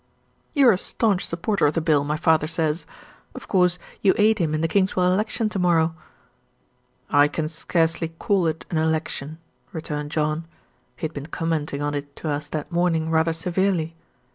[0.55, 2.87] "You are a staunch supporter of the Bill, my father says.
[3.35, 5.93] Of course, you aid him in the Kingswell election to morrow?"
[7.11, 9.37] "I can scarcely call it an election,"
[9.71, 10.47] returned John.
[10.95, 13.95] He had been commenting on it to us that morning rather severely.